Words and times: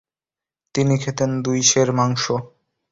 তিনি 0.75 0.95
খেতেন 1.03 1.31
দুই 1.45 1.59
সের 1.69 1.89
মাংস। 1.97 2.23